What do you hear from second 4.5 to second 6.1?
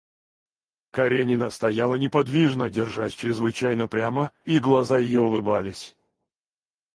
глаза ее улыбались.